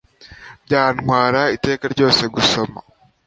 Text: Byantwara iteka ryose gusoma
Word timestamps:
Byantwara 0.65 1.41
iteka 1.55 1.85
ryose 1.93 2.23
gusoma 2.35 2.79